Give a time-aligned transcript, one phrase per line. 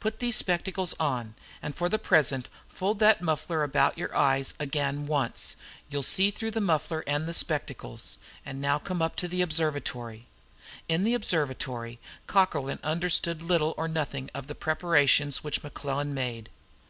[0.00, 5.06] "Put these spectacles on, and for the present fold that muffler about your eyes again
[5.06, 5.56] once.
[5.88, 8.18] You'll see through both muffler and spectacles.
[8.44, 10.26] And now come up to the observatory."
[10.90, 16.50] In the observatory, Cockerlyne understood little or nothing of the preparations which Mequillen made.